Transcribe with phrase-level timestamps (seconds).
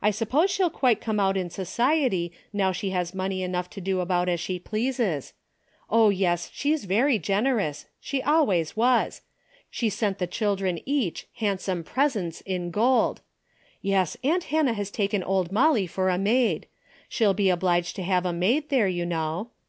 [0.00, 3.80] I suppose she'll quite come out in so ciety now she has money enough to
[3.80, 5.32] do about as she pleases.
[5.90, 9.20] Oh yes, she's very generous, A DAILY hate:' 123 slie always was.
[9.68, 13.20] She sent the children each handsome presents in gold.
[13.80, 16.68] Yes, aunt Hannah has taken old Molly for a maid.
[17.08, 19.50] She'll be obliged to have a maid there, you know.